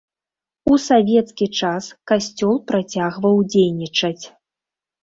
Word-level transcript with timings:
У 0.71 0.77
савецкі 0.85 1.45
час 1.59 1.91
касцёл 2.13 2.55
працягваў 2.73 3.35
дзейнічаць. 3.53 4.23